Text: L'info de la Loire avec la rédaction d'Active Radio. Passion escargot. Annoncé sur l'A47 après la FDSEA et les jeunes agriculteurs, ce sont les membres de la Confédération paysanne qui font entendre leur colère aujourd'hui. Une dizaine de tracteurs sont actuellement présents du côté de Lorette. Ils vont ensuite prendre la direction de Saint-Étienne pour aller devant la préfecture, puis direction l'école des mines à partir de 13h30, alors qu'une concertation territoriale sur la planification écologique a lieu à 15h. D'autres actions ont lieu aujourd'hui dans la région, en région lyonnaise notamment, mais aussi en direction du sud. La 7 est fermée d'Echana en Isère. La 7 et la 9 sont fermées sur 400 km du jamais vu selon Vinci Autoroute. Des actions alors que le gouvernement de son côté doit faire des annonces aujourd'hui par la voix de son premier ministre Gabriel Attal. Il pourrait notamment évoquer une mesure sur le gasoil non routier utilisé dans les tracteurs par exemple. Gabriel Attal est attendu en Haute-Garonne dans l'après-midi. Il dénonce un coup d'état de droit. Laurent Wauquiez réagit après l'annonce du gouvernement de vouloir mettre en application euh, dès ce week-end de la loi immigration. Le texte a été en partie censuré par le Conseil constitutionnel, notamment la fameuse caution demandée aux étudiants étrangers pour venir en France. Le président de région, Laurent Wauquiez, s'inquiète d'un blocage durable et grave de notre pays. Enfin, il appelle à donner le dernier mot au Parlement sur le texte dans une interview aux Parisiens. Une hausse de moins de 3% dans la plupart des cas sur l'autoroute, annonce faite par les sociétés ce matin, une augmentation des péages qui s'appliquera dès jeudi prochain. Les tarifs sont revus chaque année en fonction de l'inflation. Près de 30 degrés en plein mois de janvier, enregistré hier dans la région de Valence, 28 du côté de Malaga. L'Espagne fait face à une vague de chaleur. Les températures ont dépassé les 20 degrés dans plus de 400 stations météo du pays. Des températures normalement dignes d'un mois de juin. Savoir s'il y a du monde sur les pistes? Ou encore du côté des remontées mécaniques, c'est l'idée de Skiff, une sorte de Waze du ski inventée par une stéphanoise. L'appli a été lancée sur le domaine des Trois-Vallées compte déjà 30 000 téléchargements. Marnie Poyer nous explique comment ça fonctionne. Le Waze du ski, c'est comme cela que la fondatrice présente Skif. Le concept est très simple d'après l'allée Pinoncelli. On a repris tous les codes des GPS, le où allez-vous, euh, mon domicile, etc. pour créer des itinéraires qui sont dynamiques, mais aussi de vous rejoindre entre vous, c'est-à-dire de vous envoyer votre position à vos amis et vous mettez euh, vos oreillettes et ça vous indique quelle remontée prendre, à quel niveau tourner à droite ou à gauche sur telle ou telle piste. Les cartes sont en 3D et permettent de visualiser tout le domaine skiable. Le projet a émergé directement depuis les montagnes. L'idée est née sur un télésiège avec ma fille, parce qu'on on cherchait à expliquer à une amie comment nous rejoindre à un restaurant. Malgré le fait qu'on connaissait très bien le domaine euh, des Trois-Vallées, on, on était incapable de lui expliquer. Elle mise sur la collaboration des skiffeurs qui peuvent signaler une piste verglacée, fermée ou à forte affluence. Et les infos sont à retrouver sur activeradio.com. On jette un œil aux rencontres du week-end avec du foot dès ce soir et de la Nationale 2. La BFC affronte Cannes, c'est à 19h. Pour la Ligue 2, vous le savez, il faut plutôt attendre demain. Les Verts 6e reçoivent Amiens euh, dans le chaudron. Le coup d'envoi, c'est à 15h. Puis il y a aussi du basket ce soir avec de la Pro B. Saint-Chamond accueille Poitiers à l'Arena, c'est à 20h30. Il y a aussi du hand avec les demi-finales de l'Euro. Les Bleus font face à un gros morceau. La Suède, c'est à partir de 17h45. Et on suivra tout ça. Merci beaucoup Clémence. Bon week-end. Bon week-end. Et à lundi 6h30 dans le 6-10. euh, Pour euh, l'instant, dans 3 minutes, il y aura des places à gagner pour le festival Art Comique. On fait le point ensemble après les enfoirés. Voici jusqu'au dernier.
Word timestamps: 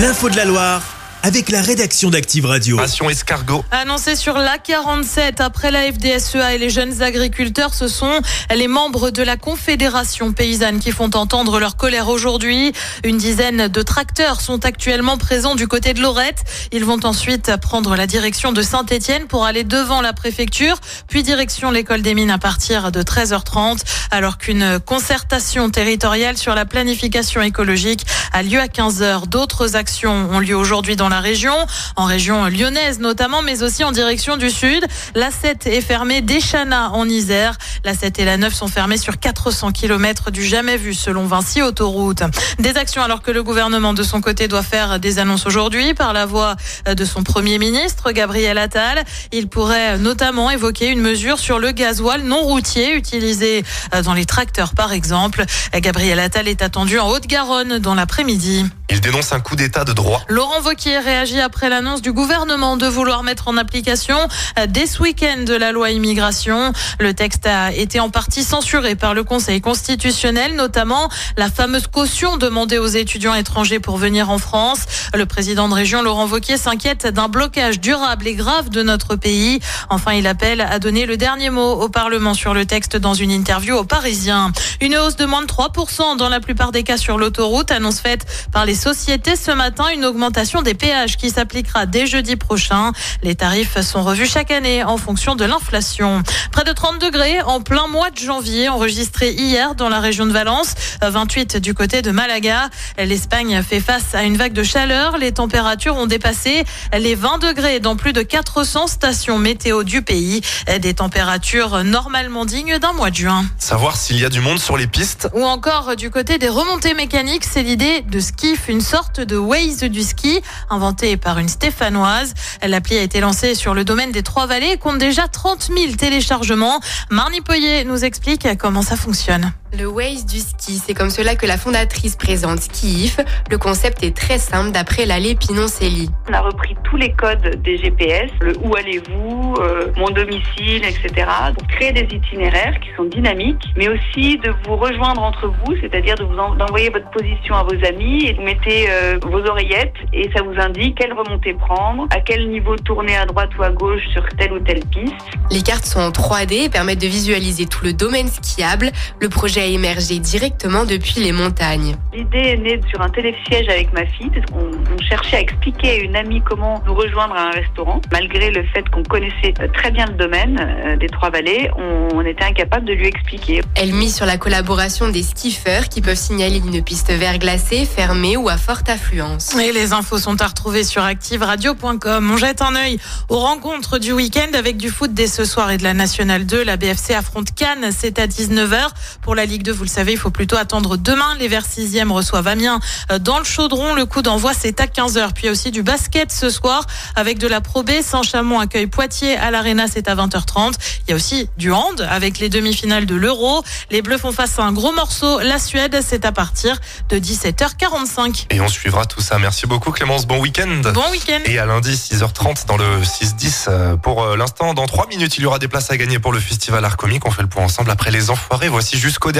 L'info 0.00 0.30
de 0.30 0.36
la 0.36 0.46
Loire 0.46 0.89
avec 1.22 1.50
la 1.50 1.60
rédaction 1.60 2.10
d'Active 2.10 2.46
Radio. 2.46 2.76
Passion 2.76 3.10
escargot. 3.10 3.64
Annoncé 3.70 4.16
sur 4.16 4.38
l'A47 4.38 5.42
après 5.42 5.70
la 5.70 5.92
FDSEA 5.92 6.54
et 6.54 6.58
les 6.58 6.70
jeunes 6.70 7.02
agriculteurs, 7.02 7.74
ce 7.74 7.88
sont 7.88 8.20
les 8.54 8.68
membres 8.68 9.10
de 9.10 9.22
la 9.22 9.36
Confédération 9.36 10.32
paysanne 10.32 10.80
qui 10.80 10.92
font 10.92 11.10
entendre 11.14 11.60
leur 11.60 11.76
colère 11.76 12.08
aujourd'hui. 12.08 12.72
Une 13.04 13.18
dizaine 13.18 13.68
de 13.68 13.82
tracteurs 13.82 14.40
sont 14.40 14.64
actuellement 14.64 15.18
présents 15.18 15.54
du 15.54 15.68
côté 15.68 15.92
de 15.92 16.00
Lorette. 16.00 16.42
Ils 16.72 16.84
vont 16.84 17.00
ensuite 17.04 17.54
prendre 17.60 17.96
la 17.96 18.06
direction 18.06 18.52
de 18.52 18.62
Saint-Étienne 18.62 19.26
pour 19.26 19.44
aller 19.44 19.64
devant 19.64 20.00
la 20.00 20.14
préfecture, 20.14 20.78
puis 21.08 21.22
direction 21.22 21.70
l'école 21.70 22.00
des 22.00 22.14
mines 22.14 22.30
à 22.30 22.38
partir 22.38 22.92
de 22.92 23.02
13h30, 23.02 23.80
alors 24.10 24.38
qu'une 24.38 24.80
concertation 24.80 25.68
territoriale 25.68 26.38
sur 26.38 26.54
la 26.54 26.64
planification 26.64 27.42
écologique 27.42 28.06
a 28.32 28.42
lieu 28.42 28.58
à 28.58 28.66
15h. 28.66 29.26
D'autres 29.26 29.76
actions 29.76 30.30
ont 30.30 30.40
lieu 30.40 30.56
aujourd'hui 30.56 30.96
dans 30.96 31.09
la 31.10 31.20
région, 31.20 31.54
en 31.96 32.04
région 32.04 32.46
lyonnaise 32.46 32.98
notamment, 32.98 33.42
mais 33.42 33.62
aussi 33.62 33.84
en 33.84 33.92
direction 33.92 34.36
du 34.36 34.50
sud. 34.50 34.84
La 35.14 35.30
7 35.30 35.66
est 35.66 35.80
fermée 35.80 36.20
d'Echana 36.20 36.90
en 36.90 37.08
Isère. 37.08 37.56
La 37.84 37.94
7 37.94 38.18
et 38.18 38.24
la 38.24 38.36
9 38.36 38.54
sont 38.54 38.68
fermées 38.68 38.96
sur 38.96 39.18
400 39.18 39.72
km 39.72 40.30
du 40.30 40.44
jamais 40.44 40.76
vu 40.76 40.94
selon 40.94 41.26
Vinci 41.26 41.62
Autoroute. 41.62 42.22
Des 42.58 42.76
actions 42.76 43.02
alors 43.02 43.22
que 43.22 43.30
le 43.30 43.42
gouvernement 43.42 43.92
de 43.94 44.02
son 44.02 44.20
côté 44.20 44.48
doit 44.48 44.62
faire 44.62 45.00
des 45.00 45.18
annonces 45.18 45.46
aujourd'hui 45.46 45.94
par 45.94 46.12
la 46.12 46.26
voix 46.26 46.56
de 46.86 47.04
son 47.04 47.22
premier 47.22 47.58
ministre 47.58 48.12
Gabriel 48.12 48.58
Attal. 48.58 49.04
Il 49.32 49.48
pourrait 49.48 49.98
notamment 49.98 50.50
évoquer 50.50 50.88
une 50.88 51.00
mesure 51.00 51.38
sur 51.38 51.58
le 51.58 51.72
gasoil 51.72 52.22
non 52.22 52.40
routier 52.42 52.94
utilisé 52.94 53.64
dans 54.04 54.14
les 54.14 54.24
tracteurs 54.24 54.74
par 54.74 54.92
exemple. 54.92 55.44
Gabriel 55.74 56.20
Attal 56.20 56.48
est 56.48 56.62
attendu 56.62 56.98
en 56.98 57.08
Haute-Garonne 57.08 57.78
dans 57.78 57.94
l'après-midi. 57.94 58.66
Il 58.92 59.00
dénonce 59.00 59.32
un 59.32 59.40
coup 59.40 59.56
d'état 59.56 59.84
de 59.84 59.92
droit. 59.92 60.22
Laurent 60.28 60.62
Wauquiez 60.62 60.99
réagit 61.00 61.40
après 61.40 61.68
l'annonce 61.68 62.02
du 62.02 62.12
gouvernement 62.12 62.76
de 62.76 62.86
vouloir 62.86 63.22
mettre 63.22 63.48
en 63.48 63.56
application 63.56 64.16
euh, 64.58 64.66
dès 64.68 64.86
ce 64.86 65.02
week-end 65.02 65.44
de 65.44 65.54
la 65.54 65.72
loi 65.72 65.90
immigration. 65.90 66.72
Le 66.98 67.14
texte 67.14 67.46
a 67.46 67.72
été 67.72 68.00
en 68.00 68.10
partie 68.10 68.44
censuré 68.44 68.94
par 68.94 69.14
le 69.14 69.24
Conseil 69.24 69.60
constitutionnel, 69.60 70.54
notamment 70.54 71.08
la 71.36 71.50
fameuse 71.50 71.86
caution 71.86 72.36
demandée 72.36 72.78
aux 72.78 72.86
étudiants 72.86 73.34
étrangers 73.34 73.80
pour 73.80 73.96
venir 73.96 74.30
en 74.30 74.38
France. 74.38 74.80
Le 75.14 75.26
président 75.26 75.68
de 75.68 75.74
région, 75.74 76.02
Laurent 76.02 76.26
Wauquiez, 76.26 76.58
s'inquiète 76.58 77.06
d'un 77.06 77.28
blocage 77.28 77.80
durable 77.80 78.26
et 78.28 78.34
grave 78.34 78.68
de 78.68 78.82
notre 78.82 79.16
pays. 79.16 79.60
Enfin, 79.88 80.12
il 80.12 80.26
appelle 80.26 80.60
à 80.60 80.78
donner 80.78 81.06
le 81.06 81.16
dernier 81.16 81.50
mot 81.50 81.72
au 81.72 81.88
Parlement 81.88 82.34
sur 82.34 82.54
le 82.54 82.66
texte 82.66 82.96
dans 82.96 83.14
une 83.14 83.30
interview 83.30 83.76
aux 83.76 83.84
Parisiens. 83.84 84.52
Une 84.80 84.96
hausse 84.96 85.16
de 85.16 85.24
moins 85.24 85.42
de 85.42 85.46
3% 85.46 86.16
dans 86.16 86.28
la 86.28 86.40
plupart 86.40 86.72
des 86.72 86.82
cas 86.82 86.96
sur 86.96 87.18
l'autoroute, 87.18 87.70
annonce 87.70 88.00
faite 88.00 88.26
par 88.52 88.66
les 88.66 88.74
sociétés 88.74 89.36
ce 89.36 89.50
matin, 89.50 89.86
une 89.94 90.04
augmentation 90.04 90.62
des 90.62 90.74
péages 90.74 90.89
qui 91.16 91.30
s'appliquera 91.30 91.86
dès 91.86 92.06
jeudi 92.06 92.36
prochain. 92.36 92.92
Les 93.22 93.34
tarifs 93.34 93.80
sont 93.80 94.02
revus 94.02 94.26
chaque 94.26 94.50
année 94.50 94.82
en 94.82 94.96
fonction 94.96 95.36
de 95.36 95.44
l'inflation. 95.44 96.22
Près 96.52 96.64
de 96.64 96.72
30 96.72 97.00
degrés 97.00 97.40
en 97.42 97.60
plein 97.60 97.86
mois 97.86 98.10
de 98.10 98.18
janvier, 98.18 98.68
enregistré 98.68 99.32
hier 99.32 99.74
dans 99.74 99.88
la 99.88 100.00
région 100.00 100.26
de 100.26 100.32
Valence, 100.32 100.74
28 101.02 101.56
du 101.58 101.74
côté 101.74 102.02
de 102.02 102.10
Malaga. 102.10 102.68
L'Espagne 102.98 103.62
fait 103.62 103.80
face 103.80 104.14
à 104.14 104.22
une 104.22 104.36
vague 104.36 104.52
de 104.52 104.62
chaleur. 104.62 105.18
Les 105.18 105.32
températures 105.32 105.96
ont 105.96 106.06
dépassé 106.06 106.64
les 106.96 107.14
20 107.14 107.38
degrés 107.38 107.80
dans 107.80 107.96
plus 107.96 108.12
de 108.12 108.22
400 108.22 108.86
stations 108.86 109.38
météo 109.38 109.84
du 109.84 110.02
pays. 110.02 110.40
Des 110.80 110.94
températures 110.94 111.84
normalement 111.84 112.44
dignes 112.44 112.78
d'un 112.78 112.92
mois 112.92 113.10
de 113.10 113.16
juin. 113.16 113.44
Savoir 113.58 113.96
s'il 113.96 114.18
y 114.18 114.24
a 114.24 114.28
du 114.28 114.40
monde 114.40 114.58
sur 114.58 114.76
les 114.76 114.86
pistes? 114.86 115.28
Ou 115.34 115.44
encore 115.44 115.96
du 115.96 116.10
côté 116.10 116.38
des 116.38 116.48
remontées 116.48 116.94
mécaniques, 116.94 117.44
c'est 117.44 117.62
l'idée 117.62 118.02
de 118.02 118.20
Skiff, 118.20 118.68
une 118.68 118.80
sorte 118.80 119.20
de 119.20 119.36
Waze 119.36 119.84
du 119.84 120.02
ski 120.02 120.40
inventée 120.80 121.18
par 121.18 121.38
une 121.38 121.50
stéphanoise. 121.50 122.32
L'appli 122.66 122.96
a 122.96 123.02
été 123.02 123.20
lancée 123.20 123.54
sur 123.54 123.74
le 123.74 123.84
domaine 123.84 124.12
des 124.12 124.22
Trois-Vallées 124.22 124.78
compte 124.78 124.96
déjà 124.96 125.28
30 125.28 125.70
000 125.76 125.92
téléchargements. 125.98 126.80
Marnie 127.10 127.42
Poyer 127.42 127.84
nous 127.84 128.02
explique 128.02 128.48
comment 128.58 128.80
ça 128.80 128.96
fonctionne. 128.96 129.52
Le 129.78 129.86
Waze 129.86 130.26
du 130.26 130.40
ski, 130.40 130.82
c'est 130.84 130.94
comme 130.94 131.10
cela 131.10 131.36
que 131.36 131.46
la 131.46 131.56
fondatrice 131.56 132.16
présente 132.16 132.58
Skif. 132.58 133.20
Le 133.50 133.56
concept 133.56 134.02
est 134.02 134.16
très 134.16 134.38
simple 134.38 134.72
d'après 134.72 135.06
l'allée 135.06 135.36
Pinoncelli. 135.36 136.10
On 136.28 136.32
a 136.32 136.40
repris 136.40 136.74
tous 136.82 136.96
les 136.96 137.12
codes 137.12 137.62
des 137.62 137.76
GPS, 137.76 138.32
le 138.40 138.54
où 138.64 138.74
allez-vous, 138.74 139.54
euh, 139.60 139.92
mon 139.96 140.10
domicile, 140.10 140.84
etc. 140.84 141.24
pour 141.56 141.68
créer 141.68 141.92
des 141.92 142.16
itinéraires 142.16 142.80
qui 142.80 142.88
sont 142.96 143.04
dynamiques, 143.04 143.62
mais 143.76 143.88
aussi 143.88 144.38
de 144.38 144.52
vous 144.66 144.74
rejoindre 144.74 145.22
entre 145.22 145.46
vous, 145.46 145.76
c'est-à-dire 145.80 146.16
de 146.16 146.24
vous 146.24 146.36
envoyer 146.36 146.90
votre 146.90 147.08
position 147.10 147.54
à 147.54 147.62
vos 147.62 147.84
amis 147.86 148.26
et 148.26 148.32
vous 148.32 148.42
mettez 148.42 148.90
euh, 148.90 149.20
vos 149.22 149.46
oreillettes 149.46 149.94
et 150.12 150.28
ça 150.34 150.42
vous 150.42 150.60
indique 150.60 150.98
quelle 150.98 151.12
remontée 151.12 151.54
prendre, 151.54 152.08
à 152.10 152.18
quel 152.20 152.50
niveau 152.50 152.74
tourner 152.74 153.16
à 153.16 153.24
droite 153.24 153.50
ou 153.56 153.62
à 153.62 153.70
gauche 153.70 154.02
sur 154.12 154.26
telle 154.36 154.52
ou 154.52 154.58
telle 154.58 154.84
piste. 154.86 155.14
Les 155.52 155.62
cartes 155.62 155.86
sont 155.86 156.00
en 156.00 156.10
3D 156.10 156.64
et 156.64 156.68
permettent 156.68 157.00
de 157.00 157.06
visualiser 157.06 157.66
tout 157.66 157.84
le 157.84 157.92
domaine 157.92 158.26
skiable. 158.26 158.90
Le 159.20 159.28
projet 159.28 159.59
a 159.60 159.66
émergé 159.66 160.18
directement 160.18 160.84
depuis 160.84 161.20
les 161.20 161.32
montagnes. 161.32 161.96
L'idée 162.12 162.38
est 162.38 162.56
née 162.56 162.80
sur 162.90 163.00
un 163.00 163.08
télésiège 163.08 163.68
avec 163.68 163.92
ma 163.92 164.06
fille, 164.06 164.30
parce 164.30 164.46
qu'on 164.46 164.70
on 164.70 165.02
cherchait 165.08 165.36
à 165.36 165.40
expliquer 165.40 165.90
à 165.90 165.96
une 165.96 166.16
amie 166.16 166.42
comment 166.42 166.82
nous 166.86 166.94
rejoindre 166.94 167.34
à 167.34 167.48
un 167.48 167.50
restaurant. 167.50 168.00
Malgré 168.12 168.50
le 168.50 168.64
fait 168.64 168.88
qu'on 168.90 169.02
connaissait 169.02 169.52
très 169.74 169.90
bien 169.90 170.06
le 170.06 170.14
domaine 170.14 170.58
euh, 170.60 170.96
des 170.96 171.08
Trois-Vallées, 171.08 171.70
on, 171.76 172.08
on 172.14 172.20
était 172.22 172.44
incapable 172.44 172.86
de 172.86 172.92
lui 172.92 173.06
expliquer. 173.06 173.62
Elle 173.76 173.92
mise 173.92 174.16
sur 174.16 174.26
la 174.26 174.38
collaboration 174.38 175.08
des 175.08 175.22
skiffeurs 175.22 175.88
qui 175.88 176.00
peuvent 176.00 176.16
signaler 176.16 176.58
une 176.58 176.82
piste 176.82 177.12
verglacée, 177.12 177.84
fermée 177.84 178.36
ou 178.36 178.48
à 178.48 178.56
forte 178.56 178.88
affluence. 178.88 179.54
Et 179.56 179.72
les 179.72 179.92
infos 179.92 180.18
sont 180.18 180.40
à 180.42 180.46
retrouver 180.46 180.84
sur 180.84 181.04
activeradio.com. 181.04 182.30
On 182.32 182.36
jette 182.36 182.62
un 182.62 182.74
œil 182.76 182.98
aux 183.28 183.38
rencontres 183.38 183.98
du 183.98 184.12
week-end 184.12 184.50
avec 184.54 184.76
du 184.76 184.88
foot 184.88 185.12
dès 185.12 185.26
ce 185.26 185.44
soir 185.44 185.70
et 185.70 185.76
de 185.76 185.82
la 185.82 185.94
Nationale 185.94 186.46
2. 186.46 186.64
La 186.64 186.76
BFC 186.76 187.14
affronte 187.14 187.54
Cannes, 187.54 187.90
c'est 187.96 188.18
à 188.18 188.26
19h. 188.26 188.88
Pour 189.22 189.34
la 189.34 189.46
Ligue 189.50 189.64
2, 189.64 189.72
vous 189.72 189.82
le 189.82 189.88
savez, 189.88 190.12
il 190.12 190.18
faut 190.18 190.30
plutôt 190.30 190.56
attendre 190.56 190.96
demain. 190.96 191.34
Les 191.40 191.48
Verts 191.48 191.66
6e 191.66 192.12
reçoivent 192.12 192.46
Amiens 192.46 192.78
euh, 193.10 193.18
dans 193.18 193.38
le 193.40 193.44
chaudron. 193.44 193.94
Le 193.94 194.06
coup 194.06 194.22
d'envoi, 194.22 194.52
c'est 194.56 194.80
à 194.80 194.86
15h. 194.86 195.32
Puis 195.34 195.42
il 195.42 195.46
y 195.46 195.48
a 195.48 195.50
aussi 195.52 195.72
du 195.72 195.82
basket 195.82 196.30
ce 196.30 196.50
soir 196.50 196.86
avec 197.16 197.40
de 197.40 197.48
la 197.48 197.60
Pro 197.60 197.82
B. 197.82 197.90
Saint-Chamond 198.00 198.60
accueille 198.60 198.86
Poitiers 198.86 199.36
à 199.36 199.50
l'Arena, 199.50 199.86
c'est 199.92 200.06
à 200.06 200.14
20h30. 200.14 200.74
Il 201.08 201.10
y 201.10 201.12
a 201.14 201.16
aussi 201.16 201.48
du 201.58 201.72
hand 201.72 202.06
avec 202.08 202.38
les 202.38 202.48
demi-finales 202.48 203.06
de 203.06 203.16
l'Euro. 203.16 203.64
Les 203.90 204.02
Bleus 204.02 204.18
font 204.18 204.30
face 204.30 204.56
à 204.60 204.62
un 204.62 204.72
gros 204.72 204.92
morceau. 204.92 205.40
La 205.40 205.58
Suède, 205.58 205.98
c'est 206.06 206.24
à 206.24 206.30
partir 206.30 206.78
de 207.08 207.18
17h45. 207.18 208.46
Et 208.50 208.60
on 208.60 208.68
suivra 208.68 209.04
tout 209.04 209.20
ça. 209.20 209.40
Merci 209.40 209.66
beaucoup 209.66 209.90
Clémence. 209.90 210.26
Bon 210.28 210.38
week-end. 210.40 210.80
Bon 210.94 211.10
week-end. 211.10 211.40
Et 211.46 211.58
à 211.58 211.66
lundi 211.66 211.90
6h30 211.90 212.66
dans 212.66 212.76
le 212.76 213.02
6-10. 213.02 213.64
euh, 213.66 213.96
Pour 213.96 214.22
euh, 214.22 214.36
l'instant, 214.36 214.74
dans 214.74 214.86
3 214.86 215.08
minutes, 215.08 215.38
il 215.38 215.42
y 215.42 215.46
aura 215.46 215.58
des 215.58 215.66
places 215.66 215.90
à 215.90 215.96
gagner 215.96 216.20
pour 216.20 216.32
le 216.32 216.38
festival 216.38 216.84
Art 216.84 216.96
Comique. 216.96 217.26
On 217.26 217.32
fait 217.32 217.42
le 217.42 217.48
point 217.48 217.64
ensemble 217.64 217.90
après 217.90 218.12
les 218.12 218.30
enfoirés. 218.30 218.68
Voici 218.68 218.96
jusqu'au 218.96 219.32
dernier. 219.32 219.39